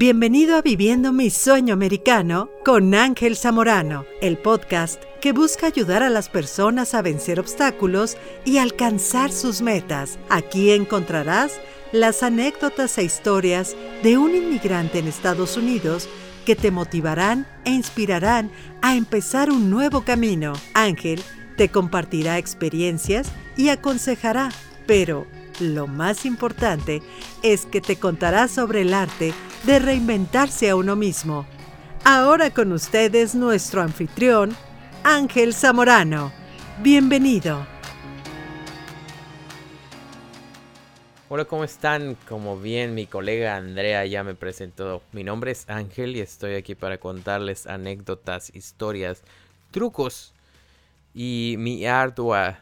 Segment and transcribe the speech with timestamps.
[0.00, 6.08] Bienvenido a Viviendo mi Sueño Americano con Ángel Zamorano, el podcast que busca ayudar a
[6.08, 10.20] las personas a vencer obstáculos y alcanzar sus metas.
[10.28, 11.58] Aquí encontrarás
[11.90, 13.74] las anécdotas e historias
[14.04, 16.08] de un inmigrante en Estados Unidos
[16.46, 18.52] que te motivarán e inspirarán
[18.82, 20.52] a empezar un nuevo camino.
[20.74, 21.20] Ángel
[21.56, 24.50] te compartirá experiencias y aconsejará,
[24.86, 25.26] pero
[25.58, 27.02] lo más importante
[27.42, 29.34] es que te contará sobre el arte
[29.64, 31.46] de reinventarse a uno mismo.
[32.04, 34.56] Ahora con ustedes nuestro anfitrión,
[35.04, 36.32] Ángel Zamorano.
[36.82, 37.66] Bienvenido.
[41.30, 42.16] Hola, ¿cómo están?
[42.26, 46.74] Como bien mi colega Andrea ya me presentó, mi nombre es Ángel y estoy aquí
[46.74, 49.22] para contarles anécdotas, historias,
[49.70, 50.32] trucos
[51.12, 52.60] y mi ardua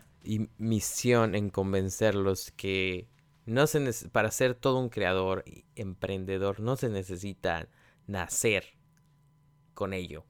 [0.59, 3.07] misión en convencerlos que
[3.47, 7.69] no se para ser todo un creador y emprendedor no se necesita
[8.07, 8.75] nacer
[9.75, 10.25] con ello.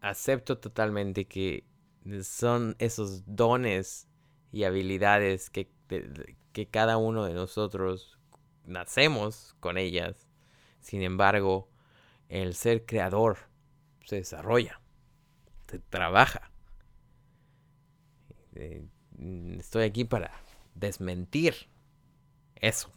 [0.00, 1.64] Acepto totalmente que
[2.22, 4.08] son esos dones
[4.52, 5.70] y habilidades que,
[6.52, 8.18] que cada uno de nosotros
[8.64, 10.28] nacemos con ellas.
[10.80, 11.68] Sin embargo,
[12.28, 13.38] el ser creador
[14.04, 14.80] se desarrolla,
[15.68, 16.50] se trabaja.
[18.54, 18.84] Eh,
[19.58, 20.30] estoy aquí para
[20.74, 21.54] desmentir
[22.56, 22.90] eso.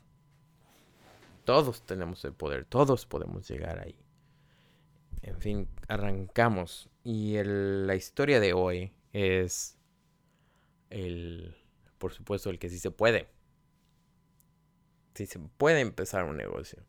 [1.44, 3.95] Todos tenemos el poder, todos podemos llegar ahí.
[5.22, 6.89] En fin, arrancamos.
[7.03, 9.77] Y la historia de hoy es
[10.89, 11.55] el,
[11.97, 13.27] por supuesto, el que sí se puede.
[15.13, 16.83] Sí se puede empezar un negocio.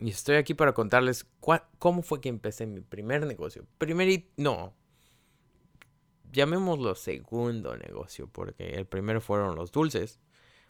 [0.00, 1.26] Y estoy aquí para contarles
[1.78, 3.66] cómo fue que empecé mi primer negocio.
[3.78, 4.74] Primer no,
[6.34, 10.20] llamémoslo segundo negocio, porque el primero fueron los dulces.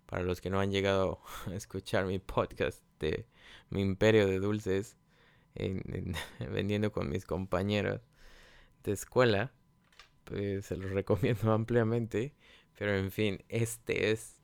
[0.07, 3.27] Para los que no han llegado a escuchar mi podcast de
[3.71, 4.97] mi imperio de dulces,
[6.39, 8.01] vendiendo con mis compañeros
[8.83, 9.53] de escuela,
[10.25, 12.35] pues se los recomiendo ampliamente.
[12.79, 14.41] Pero en fin, este es,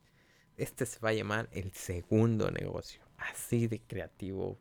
[0.57, 3.01] este se va a llamar el segundo negocio.
[3.17, 4.57] Así de creativo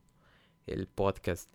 [0.66, 1.50] el podcast.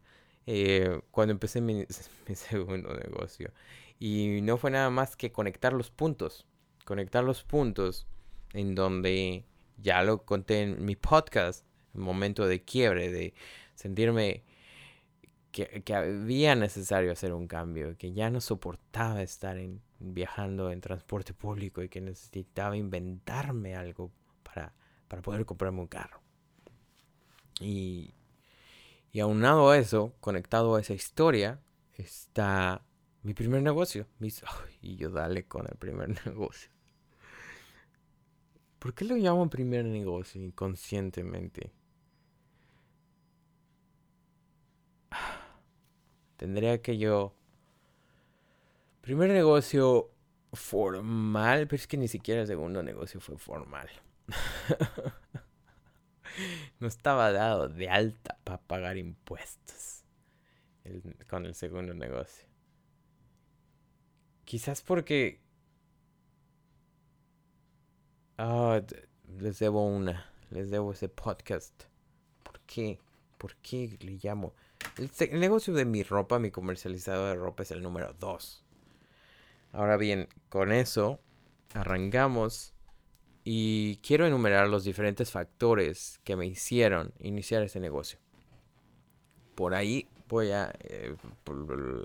[0.48, 1.86] Eh, cuando empecé mi,
[2.28, 3.52] mi segundo negocio.
[4.00, 6.46] Y no fue nada más que conectar los puntos.
[6.86, 8.08] Conectar los puntos
[8.54, 9.46] en donde
[9.78, 13.34] ya lo conté en mi podcast, el momento de quiebre, de
[13.74, 14.44] sentirme
[15.52, 20.82] que, que, había necesario hacer un cambio, que ya no soportaba estar en, viajando en
[20.82, 24.12] transporte público y que necesitaba inventarme algo
[24.44, 24.74] para,
[25.08, 26.22] para poder comprarme un carro.
[27.60, 28.14] Y,
[29.12, 31.62] y aunado a eso, conectado a esa historia,
[31.94, 32.84] está
[33.26, 34.06] mi primer negocio.
[34.82, 36.70] y yo dale con el primer negocio.
[38.78, 41.74] ¿Por qué lo llamo primer negocio inconscientemente?
[46.38, 47.36] Tendría que yo...
[49.02, 50.12] Primer negocio
[50.54, 53.90] formal, pero es que ni siquiera el segundo negocio fue formal.
[56.80, 60.04] no estaba dado de alta para pagar impuestos
[61.28, 62.55] con el segundo negocio.
[64.46, 65.40] Quizás porque...
[68.38, 68.82] Ah,
[69.40, 70.32] les debo una.
[70.52, 71.74] Les debo ese podcast.
[72.44, 73.00] ¿Por qué?
[73.38, 74.54] ¿Por qué le llamo?
[74.98, 78.64] El, negocio de mi ropa, mi comercializador de ropa es el número 2.
[79.74, 81.20] Ahora bien, con eso
[81.74, 82.74] arrancamos
[83.44, 88.20] y quiero enumerar los diferentes factores que me hicieron iniciar ese negocio.
[89.56, 90.74] Por ahí voy a...
[90.80, 91.16] Eh,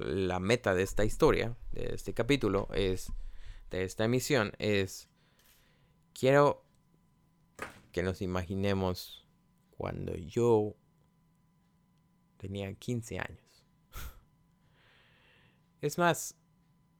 [0.04, 3.12] la meta de esta historia, de este capítulo, es...
[3.70, 5.08] De esta emisión, es...
[6.12, 6.64] Quiero
[7.92, 9.26] que nos imaginemos
[9.76, 10.76] cuando yo
[12.36, 13.64] tenía 15 años.
[15.80, 16.36] es más,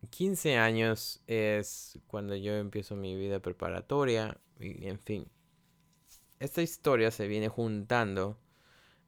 [0.09, 5.29] 15 años es cuando yo empiezo mi vida preparatoria y en fin.
[6.39, 8.39] Esta historia se viene juntando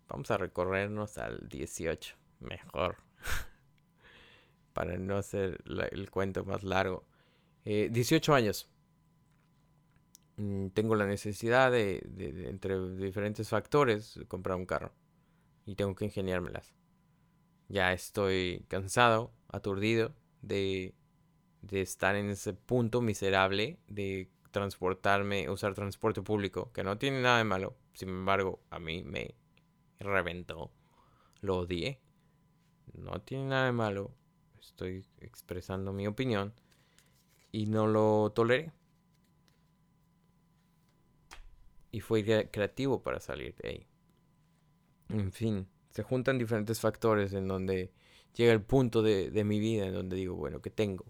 [0.08, 2.98] Vamos a recorrernos al 18, mejor.
[4.72, 7.04] Para no hacer el cuento más largo.
[7.64, 8.68] 18 eh, años.
[10.36, 12.02] Mm, tengo la necesidad de,
[12.48, 14.92] entre diferentes factores, comprar un carro.
[15.66, 16.74] Y tengo que ingeniármelas.
[17.68, 20.94] Ya estoy cansado, aturdido de,
[21.62, 27.38] de estar en ese punto miserable de transportarme, usar transporte público, que no tiene nada
[27.38, 27.76] de malo.
[27.94, 29.34] Sin embargo, a mí me
[30.02, 30.72] reventó.
[31.40, 32.00] Lo odié.
[32.94, 34.14] No tiene nada de malo.
[34.60, 36.54] Estoy expresando mi opinión.
[37.50, 38.72] Y no lo toleré.
[41.92, 43.86] y fue creativo para salir de ahí.
[45.10, 47.92] En fin, se juntan diferentes factores en donde
[48.34, 51.04] llega el punto de, de mi vida en donde digo, bueno, ¿qué tengo?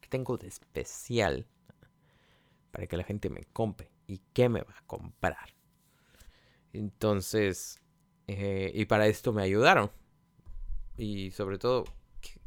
[0.00, 1.46] ¿Qué tengo de especial
[2.72, 3.92] para que la gente me compre?
[4.08, 5.54] ¿Y qué me va a comprar?
[6.72, 7.80] Entonces,
[8.28, 9.90] eh, y para esto me ayudaron.
[10.96, 11.84] Y sobre todo,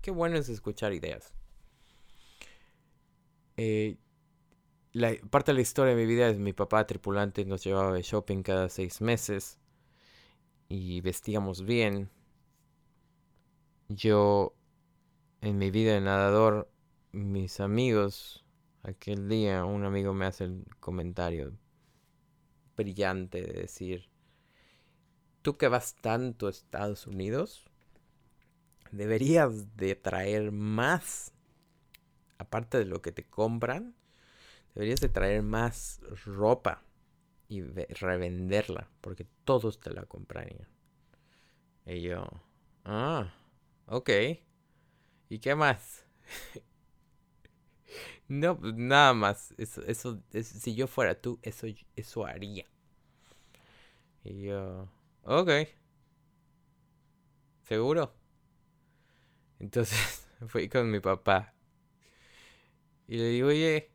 [0.01, 1.33] qué, bueno es escuchar ideas.
[3.57, 3.97] Eh,
[4.93, 8.01] la, parte de la historia de mi vida es mi papá tripulante nos llevaba de
[8.01, 9.59] shopping cada seis meses
[10.67, 12.09] y vestíamos bien.
[13.89, 14.53] Yo
[15.41, 16.69] en mi vida de nadador,
[17.11, 18.45] mis amigos,
[18.83, 21.53] aquel día un amigo me hace el comentario
[22.75, 24.09] brillante de decir,
[25.41, 27.65] tú que vas tanto a Estados Unidos,
[28.91, 31.33] deberías de traer más,
[32.37, 33.95] aparte de lo que te compran,
[34.75, 36.83] deberías de traer más ropa
[37.47, 40.67] y revenderla, porque todos te la comprarían.
[41.85, 42.27] Y yo,
[42.85, 43.33] ah,
[43.87, 44.09] ok.
[45.29, 46.05] ¿Y qué más?
[48.27, 49.53] no, pues nada más.
[49.57, 52.65] Eso, eso, si yo fuera tú, eso, eso haría.
[54.23, 54.87] Y yo,
[55.29, 55.49] ok.
[57.63, 58.13] ¿Seguro?
[59.59, 61.53] Entonces fui con mi papá.
[63.07, 63.91] Y le digo, oye,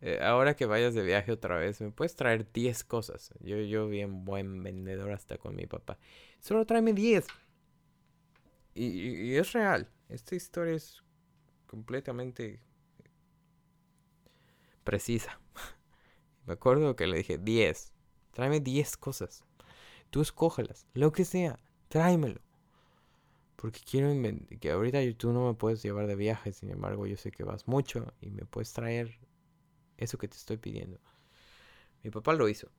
[0.00, 3.32] eh, ahora que vayas de viaje otra vez, ¿me puedes traer 10 cosas?
[3.40, 5.98] Yo, yo bien buen vendedor hasta con mi papá.
[6.40, 7.26] Solo tráeme 10.
[8.74, 9.88] Y, y, es real.
[10.08, 11.02] Esta historia es
[11.66, 12.60] completamente
[14.84, 15.40] precisa.
[16.46, 17.92] Me acuerdo que le dije 10.
[18.32, 19.47] Tráeme 10 cosas.
[20.10, 20.86] Tú escógelas.
[20.94, 21.58] Lo que sea.
[21.88, 22.40] Tráemelo.
[23.56, 24.12] Porque quiero
[24.60, 26.52] que ahorita tú no me puedes llevar de viaje.
[26.52, 29.18] Sin embargo, yo sé que vas mucho y me puedes traer
[29.96, 31.00] eso que te estoy pidiendo.
[32.04, 32.70] Mi papá lo hizo.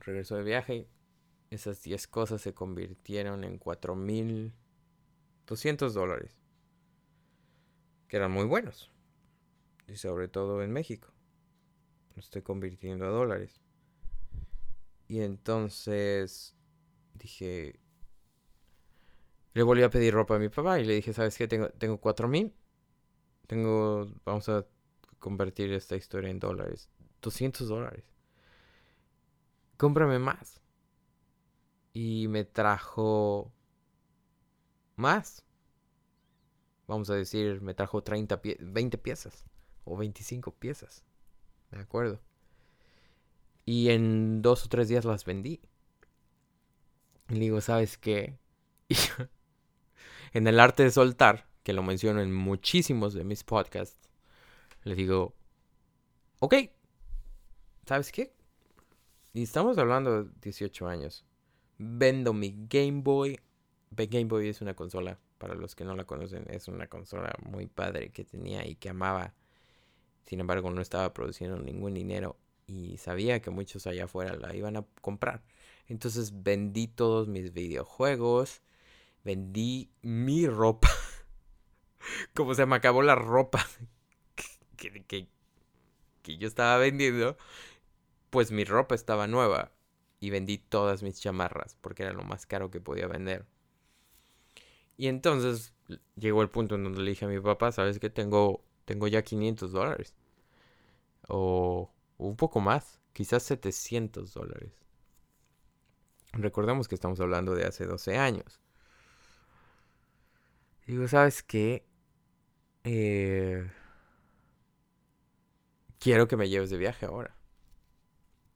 [0.00, 0.88] Regresó de viaje.
[1.50, 6.36] Esas 10 cosas se convirtieron en 4.200 dólares.
[8.08, 8.90] Que eran muy buenos.
[9.86, 11.12] Y sobre todo en México.
[12.16, 13.61] Lo estoy convirtiendo a dólares.
[15.12, 16.56] Y entonces
[17.12, 17.78] dije...
[19.52, 21.46] Le volví a pedir ropa a mi papá y le dije, ¿sabes qué?
[21.46, 22.50] Tengo, tengo 4.000.
[23.46, 24.10] Tengo...
[24.24, 24.66] Vamos a
[25.18, 26.88] convertir esta historia en dólares.
[27.20, 28.04] 200 dólares.
[29.76, 30.62] Cómprame más.
[31.92, 33.52] Y me trajo
[34.96, 35.44] más.
[36.86, 39.44] Vamos a decir, me trajo 30 20 piezas.
[39.84, 41.04] O 25 piezas.
[41.70, 42.18] De acuerdo.
[43.64, 45.60] Y en dos o tres días las vendí.
[47.28, 48.38] Y digo, ¿sabes qué?
[50.32, 54.10] en el arte de soltar, que lo menciono en muchísimos de mis podcasts,
[54.84, 55.34] le digo,
[56.40, 56.54] ok,
[57.86, 58.34] ¿sabes qué?
[59.32, 61.24] Y estamos hablando de 18 años.
[61.78, 63.40] Vendo mi Game Boy.
[63.90, 67.66] Game Boy es una consola, para los que no la conocen, es una consola muy
[67.66, 69.34] padre que tenía y que amaba.
[70.26, 72.36] Sin embargo, no estaba produciendo ningún dinero
[72.72, 75.42] y sabía que muchos allá afuera la iban a comprar.
[75.88, 78.62] Entonces vendí todos mis videojuegos,
[79.24, 80.88] vendí mi ropa.
[82.34, 83.64] Como se me acabó la ropa
[84.76, 85.04] que,
[86.22, 87.36] que, yo estaba vendiendo,
[88.30, 89.72] pues mi ropa estaba nueva
[90.18, 93.44] y vendí todas mis chamarras porque era lo más caro que podía vender.
[94.96, 95.74] Y entonces
[96.16, 99.22] llegó el punto en donde le dije a mi papá, ¿sabes que tengo, tengo ya
[99.22, 100.14] 500 dólares?
[101.28, 101.92] O
[102.28, 104.72] un poco más, quizás 700 dólares.
[106.32, 108.60] Recordemos que estamos hablando de hace 12 años.
[110.86, 111.86] Digo, ¿sabes qué?
[112.84, 113.70] Eh,
[115.98, 117.36] quiero que me lleves de viaje ahora.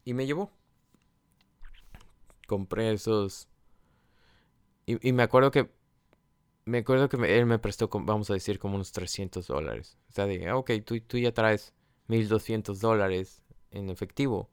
[0.04, 0.50] Y me llevó.
[2.46, 3.49] Compré esos...
[4.87, 5.70] Y, me acuerdo que...
[6.64, 9.99] Me acuerdo que él me prestó, vamos a decir, como unos 300 dólares.
[10.08, 11.75] O sea, dije, ok, tú, tú ya traes
[12.08, 14.50] 1200 dólares en efectivo.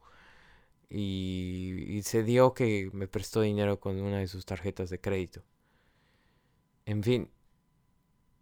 [0.88, 5.42] Y, se dio que me prestó dinero con una de sus tarjetas de crédito.
[6.86, 7.30] En fin,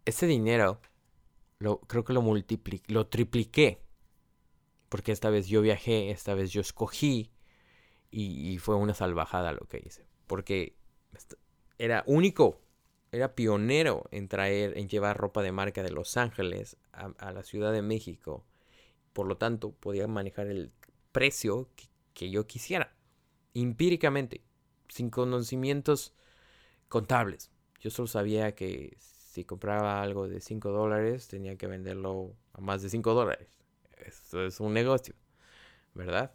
[0.04, 0.80] ese dinero
[1.58, 3.82] lo, creo que lo multipliqué, lo tripliqué
[4.92, 7.30] porque esta vez yo viajé, esta vez yo escogí
[8.10, 10.06] y, fue una salvajada lo que hice.
[10.26, 10.76] Porque
[11.78, 12.60] era único,
[13.10, 17.72] era pionero en traer, en llevar ropa de marca de Los Ángeles a, la Ciudad
[17.72, 18.44] de México.
[19.12, 20.72] Por lo tanto, podía manejar el
[21.12, 21.68] precio
[22.14, 22.94] que, yo quisiera,
[23.54, 24.42] empíricamente,
[24.88, 26.14] sin conocimientos
[26.88, 27.50] contables.
[27.80, 32.82] Yo solo sabía que si compraba algo de 5 dólares, tenía que venderlo a más
[32.82, 33.62] de 5 dólares
[34.06, 35.14] esto es un negocio,
[35.94, 36.32] ¿verdad?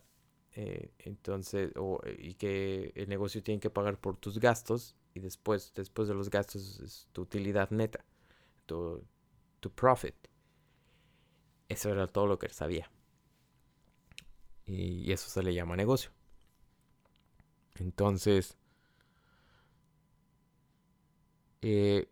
[0.56, 1.72] Eh, entonces,
[2.18, 6.30] y que el negocio tiene que pagar por tus gastos y después, después de los
[6.30, 8.04] gastos es tu utilidad neta,
[8.66, 9.04] tu,
[9.60, 10.16] tu profit.
[11.70, 12.92] Eso era todo lo que él sabía.
[14.68, 16.12] Y eso se le llama negocio.
[17.80, 18.58] Entonces,
[21.62, 22.08] eh,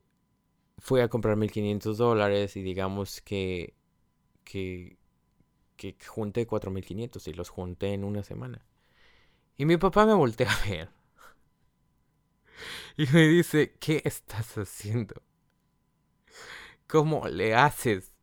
[0.80, 3.76] fui a comprar 1500 dólares y digamos que,
[4.44, 4.98] que,
[5.78, 8.66] que junté 4500 y los junté en una semana.
[9.58, 10.90] Y mi papá me voltea a ver.
[12.98, 15.16] Y me dice, ¿qué estás haciendo?
[16.88, 18.15] ¿Cómo le haces?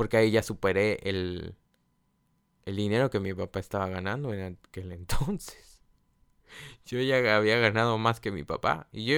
[0.00, 1.54] Porque ahí ya superé el,
[2.64, 5.82] el dinero que mi papá estaba ganando en aquel entonces.
[6.86, 8.88] Yo ya había ganado más que mi papá.
[8.92, 9.16] Y yo...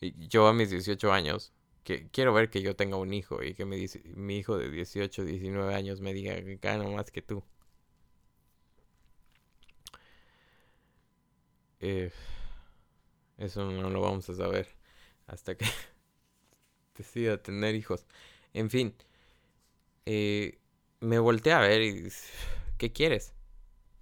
[0.00, 1.52] Yo a mis 18 años,
[1.84, 5.24] que quiero ver que yo tenga un hijo y que dice, mi hijo de 18,
[5.24, 7.44] 19 años me diga que gano más que tú.
[11.78, 12.10] Eh,
[13.38, 14.66] eso no lo vamos a saber
[15.28, 15.66] hasta que
[16.96, 18.06] decida tener hijos.
[18.54, 18.94] En fin,
[20.06, 20.58] eh,
[21.00, 22.08] me volteé a ver y
[22.78, 23.34] ¿qué quieres?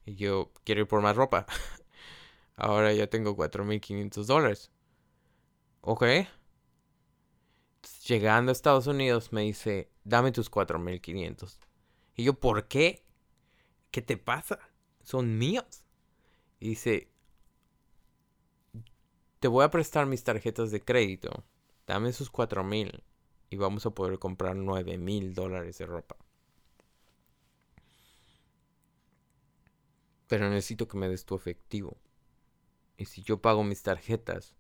[0.07, 1.47] Y yo quiero ir por más ropa.
[2.57, 4.71] Ahora ya tengo 4.500 dólares.
[5.81, 6.05] Ok.
[8.07, 11.59] Llegando a Estados Unidos me dice, dame tus 4.500.
[12.17, 13.03] Y yo, ¿por qué?
[13.91, 14.59] ¿Qué te pasa?
[15.03, 15.85] Son míos.
[16.61, 17.09] Y dice,
[19.41, 21.45] te voy a prestar mis tarjetas de crédito.
[21.87, 23.03] Dame esos 4.000
[23.51, 26.17] y vamos a poder comprar 9.000 dólares de ropa.
[30.27, 31.97] Pero necesito que me des tu efectivo.
[32.97, 34.55] Y si yo pago mis tarjetas,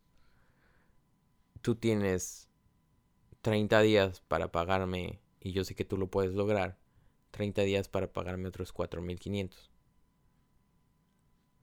[1.62, 2.48] tú tienes
[3.40, 6.78] 30 días para pagarme, y yo sé que tú lo puedes lograr,
[7.30, 9.70] 30 días para pagarme otros 4.500.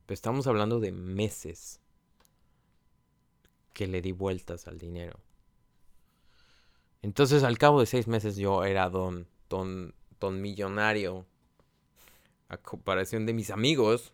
[0.06, 1.80] Pero estamos hablando de meses
[3.74, 5.20] que le di vueltas al dinero.
[7.02, 11.26] Entonces al cabo de seis meses yo era don, don, don millonario
[12.48, 14.14] a comparación de mis amigos.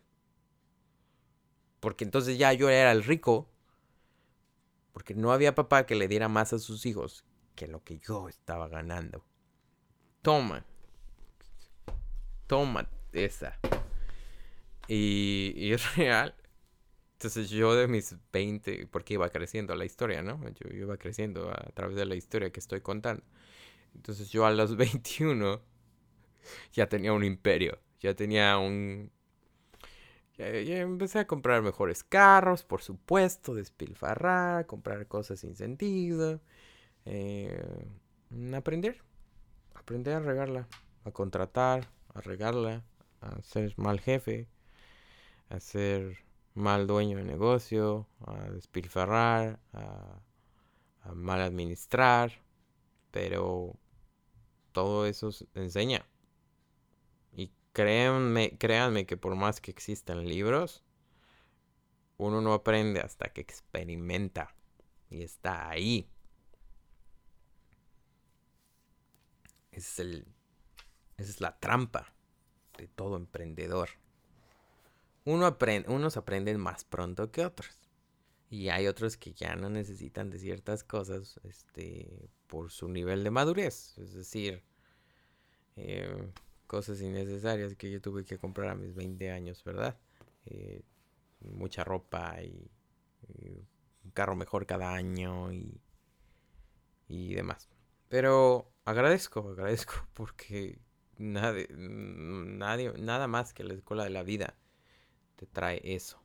[1.80, 3.48] Porque entonces ya yo era el rico.
[4.92, 8.28] Porque no había papá que le diera más a sus hijos que lo que yo
[8.28, 9.24] estaba ganando.
[10.22, 10.64] Toma.
[12.46, 13.58] Toma esa.
[14.86, 16.34] Y, y es real.
[17.18, 20.40] Entonces yo de mis 20, porque iba creciendo la historia, ¿no?
[20.50, 23.24] Yo, iba creciendo a través de la historia que estoy contando.
[23.94, 25.60] Entonces yo a los 21
[26.72, 29.10] ya tenía un imperio ya tenía un...
[30.36, 30.46] Ya,
[30.78, 36.40] empecé a comprar mejores carros, por supuesto, despilfarrar, comprar cosas sin sentido.
[37.04, 37.60] Eh,
[38.54, 39.02] aprender.
[39.74, 40.68] Aprender a regarla,
[41.04, 42.84] a contratar, a regarla,
[43.20, 44.46] a ser mal jefe,
[45.48, 46.18] a ser
[46.58, 50.20] mal dueño de negocio, a despilfarrar, a,
[51.14, 52.32] mal administrar.
[53.10, 53.74] Pero
[54.72, 56.04] todo eso enseña
[57.78, 60.82] créanme, créanme que por más que existan libros,
[62.16, 64.52] uno no aprende hasta que experimenta
[65.10, 66.10] y está ahí.
[69.70, 70.26] Es el,
[71.18, 72.12] esa es la trampa
[72.76, 73.90] de todo emprendedor.
[75.28, 75.54] Uno
[75.88, 77.76] unos aprenden más pronto que otros.
[78.48, 83.30] Y hay otros que ya no necesitan de ciertas cosas este, por su nivel de
[83.30, 83.98] madurez.
[83.98, 84.64] Es decir,
[85.76, 86.32] eh,
[86.66, 89.98] cosas innecesarias que yo tuve que comprar a mis 20 años, ¿verdad?
[90.46, 90.80] Eh,
[91.40, 92.70] mucha ropa y,
[94.04, 95.78] un carro mejor cada año y,
[97.06, 97.68] y demás.
[98.08, 100.78] Pero agradezco, agradezco porque
[101.18, 104.56] nadie, nada más que la escuela de la vida
[105.38, 106.20] te trae eso.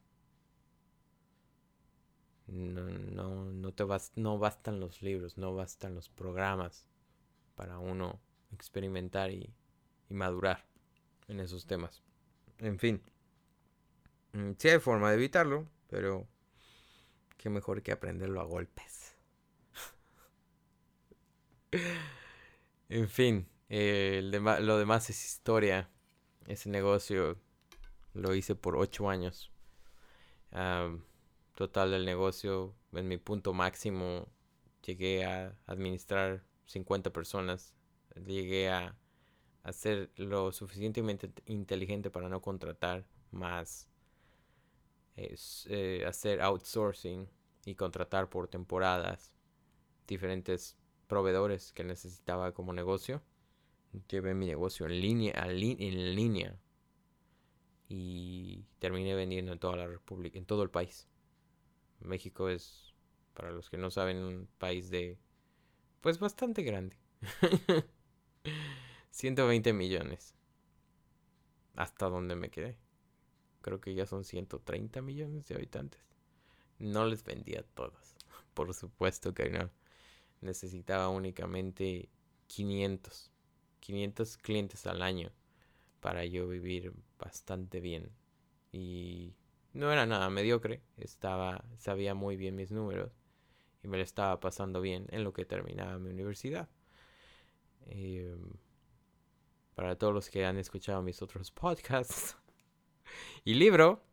[2.48, 6.88] No, no, no te no bastan los libros, no bastan los programas
[7.56, 8.20] para uno
[8.52, 9.54] experimentar y
[10.10, 10.66] y madurar
[11.28, 12.04] en esos temas.
[12.60, 13.02] En fin,
[14.34, 16.28] mm, sí hay forma de evitarlo, pero
[17.38, 19.16] qué mejor que aprenderlo a golpes.
[22.90, 25.90] en fin, eh, lo demás es historia.
[26.48, 27.38] Ese negocio
[28.14, 29.52] lo hice por ocho años.
[31.56, 34.28] total del negocio, en mi punto máximo,
[34.86, 37.74] llegué a administrar 50 personas.
[38.16, 38.96] Llegué a
[39.64, 43.88] a ser lo suficientemente inteligente para no contratar más,
[45.16, 47.28] es, eh, hacer outsourcing
[47.66, 49.32] y contratar por temporadas
[50.06, 50.78] diferentes
[51.08, 53.22] proveedores que necesitaba como negocio.
[54.10, 56.60] llevé mi negocio en línea, en línea
[57.96, 61.08] y terminé vendiendo en toda la República, en todo el país.
[62.00, 62.92] México es,
[63.36, 65.20] para los que no saben, un país de,
[66.02, 66.98] pues bastante grande.
[69.12, 70.34] 120 millones.
[71.76, 72.80] Hasta donde me quedé.
[73.62, 76.02] Creo que ya son 130 millones de habitantes.
[76.80, 78.16] No les vendía todas.
[78.56, 79.70] Por supuesto que no.
[80.42, 82.10] Necesitaba únicamente
[82.48, 83.32] 500.
[83.82, 85.32] 500 clientes al año
[86.04, 88.12] para yo vivir bastante bien.
[88.74, 89.38] Y
[89.72, 93.14] no era nada mediocre, estaba sabía muy bien mis números
[93.82, 96.68] y me lo estaba pasando bien en lo que terminaba mi universidad.
[97.86, 98.52] Em,
[99.76, 102.36] para todos los que han escuchado mis otros podcasts
[103.46, 104.04] y libro,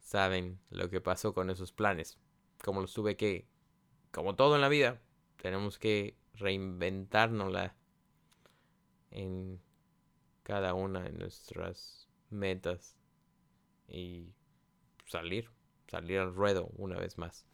[0.00, 2.18] saben lo que pasó con esos planes.
[2.64, 3.46] Como los tuve que,
[4.10, 5.00] como todo en la vida,
[5.36, 7.76] tenemos que reinventárnosla
[9.12, 9.60] en
[10.42, 12.96] cada una de nuestras metas
[13.88, 14.34] y
[15.06, 15.50] salir,
[15.88, 17.46] salir al ruedo una vez más.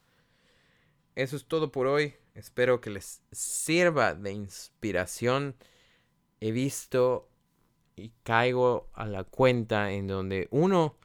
[1.14, 2.14] Eso es todo por hoy.
[2.34, 5.56] Espero que les sirva de inspiración.
[6.40, 7.28] He visto
[7.96, 10.96] y caigo a la cuenta en donde uno,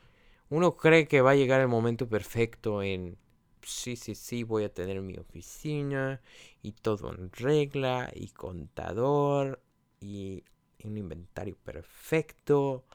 [0.49, 3.17] uno cree que va a llegar el momento perfecto en
[3.63, 6.21] sí, sí, sí, voy a tener mi oficina
[6.61, 9.63] y todo en regla y contador
[9.99, 10.43] y
[10.85, 12.85] un inventario perfecto.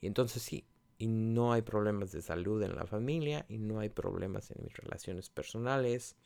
[0.00, 0.64] Y entonces sí,
[0.98, 4.76] y no hay problemas de salud en la familia y no hay problemas en mis
[4.76, 6.16] relaciones personales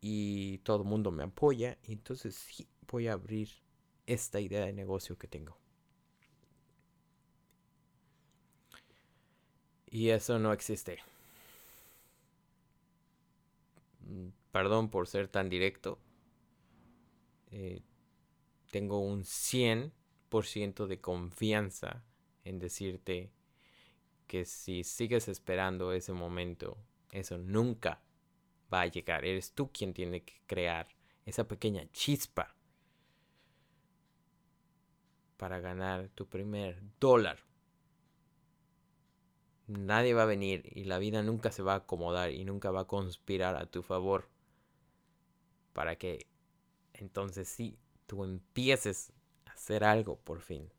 [0.00, 3.48] y todo el mundo me apoya y entonces sí voy a abrir
[4.06, 5.58] esta idea de negocio que tengo.
[9.90, 10.98] Y eso no existe.
[14.06, 15.98] Mm, perdón por ser tan directo.
[17.50, 17.80] Eh,
[18.74, 22.02] tengo un 100% de confianza
[22.42, 23.30] en decirte
[24.26, 26.76] que si sigues esperando ese momento,
[27.12, 28.02] eso nunca
[28.72, 29.24] va a llegar.
[29.24, 30.88] Eres tú quien tiene que crear
[31.24, 32.56] esa pequeña chispa
[35.36, 37.38] para ganar tu primer dólar.
[39.68, 42.80] Nadie va a venir y la vida nunca se va a acomodar y nunca va
[42.80, 44.28] a conspirar a tu favor
[45.72, 46.26] para que
[46.92, 49.12] entonces sí tú empieces
[49.46, 50.70] a hacer algo por fin.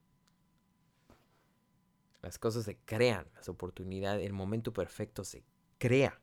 [2.22, 5.44] Las cosas se crean, las oportunidades, el momento perfecto se
[5.78, 6.20] crea.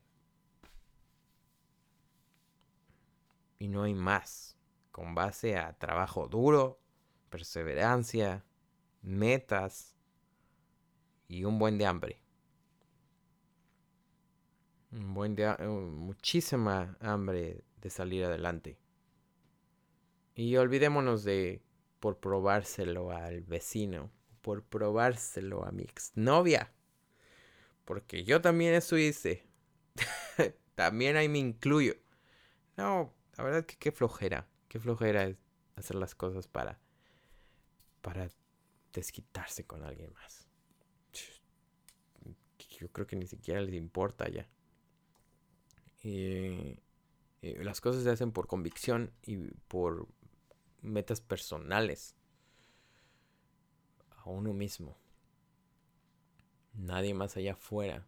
[3.59, 4.57] Y no hay más.
[4.91, 6.81] Con base a trabajo duro,
[7.31, 8.45] perseverancia,
[9.01, 9.97] metas
[11.29, 12.21] y un buen de hambre.
[14.91, 18.82] Un buen de, muchísima hambre de salir adelante.
[20.35, 21.63] Y olvidémonos de
[22.01, 26.73] por probárselo al vecino, por probárselo a mi exnovia.
[27.85, 29.47] Porque yo también eso hice.
[30.75, 31.95] también ahí me incluyo.
[32.77, 34.49] No, la verdad que qué flojera.
[34.69, 35.37] Qué flojera es
[35.77, 36.81] hacer las cosas para.
[38.01, 38.29] para
[38.93, 40.49] desquitarse con alguien más.
[42.79, 44.49] Yo creo que ni siquiera les importa ya.
[46.03, 46.79] Y,
[47.41, 49.37] las cosas se hacen por convicción y
[49.69, 50.09] por
[50.83, 52.17] metas personales
[54.11, 54.99] a uno mismo.
[56.75, 58.07] Nadie más allá afuera.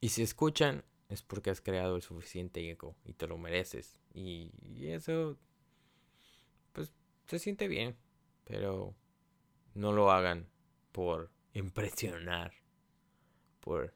[0.00, 3.98] Y si escuchan, es porque has creado el suficiente ego y te lo mereces.
[4.14, 4.50] Y,
[4.88, 5.38] eso,
[6.72, 6.92] pues,
[7.26, 7.96] se siente bien.
[8.44, 8.94] Pero
[9.74, 10.48] no lo hagan
[10.92, 12.52] por impresionar,
[13.60, 13.94] por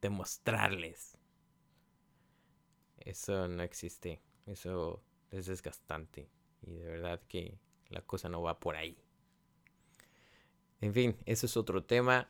[0.00, 1.18] demostrarles.
[2.96, 4.22] Eso no existe.
[4.46, 5.02] Eso
[5.34, 6.28] es desgastante
[6.62, 8.96] y de verdad que la cosa no va por ahí.
[10.80, 12.28] En fin, eso es otro tema.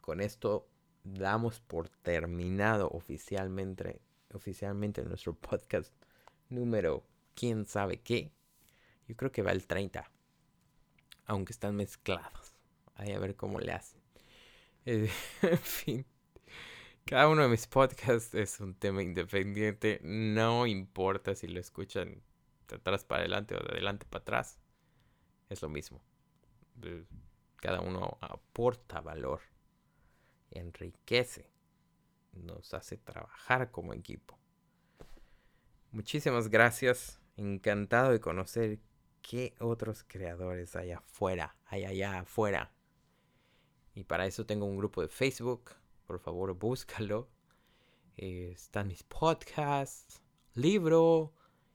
[0.00, 0.68] Con esto
[1.02, 4.00] damos por terminado oficialmente,
[4.32, 5.92] oficialmente nuestro podcast
[6.48, 8.32] número quién sabe qué.
[9.06, 10.10] Yo creo que va el 30.
[11.26, 12.54] Aunque están mezclados.
[12.94, 14.00] Ahí a ver cómo le hacen.
[14.84, 15.08] en
[15.58, 16.06] fin.
[17.06, 20.00] Cada uno de mis podcasts es un tema independiente.
[20.02, 22.22] No importa si lo escuchan
[22.68, 24.58] de atrás para adelante o de adelante para atrás.
[25.50, 26.02] Es lo mismo.
[27.56, 29.40] Cada uno aporta valor.
[30.50, 31.50] Enriquece.
[32.32, 34.38] Nos hace trabajar como equipo.
[35.92, 37.20] Muchísimas gracias.
[37.36, 38.80] Encantado de conocer
[39.20, 41.54] qué otros creadores hay afuera.
[41.66, 42.72] Hay allá afuera.
[43.94, 45.70] Y para eso tengo un grupo de Facebook
[46.06, 47.28] por favor búscalo.
[48.16, 50.20] están mis podcasts,
[50.54, 51.32] libro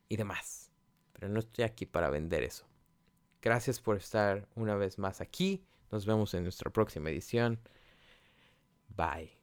[0.08, 0.72] y demás.
[1.14, 2.66] Pero no estoy aquí para vender eso.
[3.42, 5.66] Gracias por estar una vez más aquí.
[5.92, 7.60] Nos vemos en nuestra próxima edición.
[8.90, 9.39] Bye.